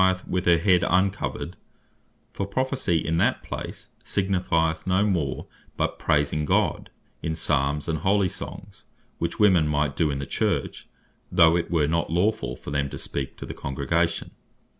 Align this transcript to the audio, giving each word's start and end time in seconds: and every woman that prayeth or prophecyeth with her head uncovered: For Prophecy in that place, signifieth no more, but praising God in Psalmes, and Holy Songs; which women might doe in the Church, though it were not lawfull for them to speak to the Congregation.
and 0.01 0.09
every 0.17 0.23
woman 0.31 0.81
that 0.81 0.81
prayeth 0.81 0.83
or 0.83 0.87
prophecyeth 0.87 0.87
with 0.87 0.87
her 0.89 0.97
head 0.97 0.99
uncovered: 0.99 1.57
For 2.33 2.47
Prophecy 2.47 2.97
in 3.05 3.17
that 3.17 3.43
place, 3.43 3.89
signifieth 4.03 4.87
no 4.87 5.05
more, 5.05 5.45
but 5.77 5.99
praising 5.99 6.43
God 6.43 6.89
in 7.21 7.35
Psalmes, 7.35 7.87
and 7.87 7.99
Holy 7.99 8.27
Songs; 8.27 8.85
which 9.19 9.39
women 9.39 9.67
might 9.67 9.95
doe 9.95 10.09
in 10.09 10.17
the 10.17 10.25
Church, 10.25 10.87
though 11.31 11.55
it 11.55 11.69
were 11.69 11.87
not 11.87 12.09
lawfull 12.09 12.57
for 12.57 12.71
them 12.71 12.89
to 12.89 12.97
speak 12.97 13.37
to 13.37 13.45
the 13.45 13.53
Congregation. 13.53 14.31